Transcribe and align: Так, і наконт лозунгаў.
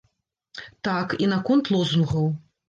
Так, 0.87 1.07
і 1.27 1.29
наконт 1.35 1.71
лозунгаў. 1.77 2.27